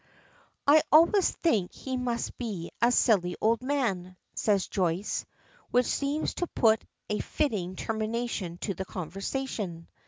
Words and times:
"I 0.65 0.81
always 0.91 1.29
think 1.29 1.71
he 1.73 1.95
must 1.95 2.35
be 2.39 2.71
a 2.81 2.91
silly 2.91 3.35
old 3.39 3.61
man," 3.61 4.17
says 4.33 4.65
Joyce, 4.65 5.27
which 5.69 5.85
seems 5.85 6.33
to 6.33 6.47
put 6.47 6.83
a 7.07 7.19
fitting 7.19 7.75
termination 7.75 8.57
to 8.61 8.73
the 8.73 8.83
conversation. 8.85 9.87